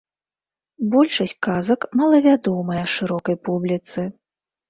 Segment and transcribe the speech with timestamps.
[0.93, 4.09] Большасць казак малавядомыя шырокай публіцы.